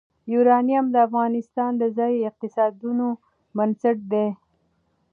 یورانیم 0.33 0.85
د 0.91 0.95
افغانستان 1.07 1.71
د 1.77 1.83
ځایي 1.97 2.19
اقتصادونو 2.29 3.07
بنسټ 3.57 3.97
دی. 4.11 4.27